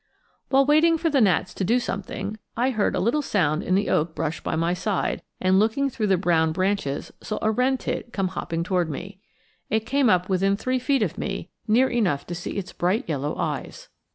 [0.49, 3.91] When waiting for the gnats to do something, I heard a little sound in the
[3.91, 8.11] oak brush by my side, and, looking through the brown branches, saw a wren tit
[8.11, 9.19] come hopping toward me.
[9.69, 13.37] It came up within three feet of me, near enough to see its bright yellow
[13.37, 13.89] eyes.